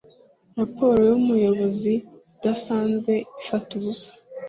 [0.59, 1.93] raporo y umuyobozi
[2.35, 3.11] udasanzwe
[3.41, 4.11] ifata ubusa